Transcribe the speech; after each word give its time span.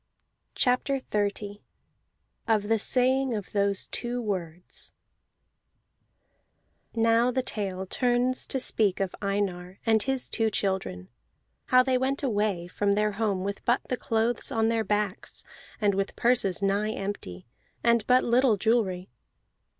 CHAPTER 0.55 0.99
XXX 0.99 1.59
OF 2.47 2.69
THE 2.69 2.79
SAYING 2.79 3.35
OF 3.35 3.51
THOSE 3.51 3.87
TWO 3.91 4.19
WORDS 4.19 4.93
Now 6.95 7.29
the 7.29 7.43
tale 7.43 7.85
turns 7.85 8.47
to 8.47 8.59
speak 8.59 8.99
of 8.99 9.13
Einar 9.21 9.77
and 9.85 10.01
his 10.01 10.27
two 10.27 10.49
children: 10.49 11.09
how 11.65 11.83
they 11.83 11.99
went 11.99 12.23
away 12.23 12.65
from 12.67 12.95
their 12.95 13.11
home 13.11 13.43
with 13.43 13.63
but 13.63 13.81
the 13.89 13.95
clothes 13.95 14.51
on 14.51 14.69
their 14.69 14.83
backs, 14.83 15.43
and 15.79 15.93
with 15.93 16.15
purses 16.15 16.63
nigh 16.63 16.93
empty, 16.93 17.45
and 17.83 18.03
but 18.07 18.23
little 18.23 18.57
jewelry. 18.57 19.11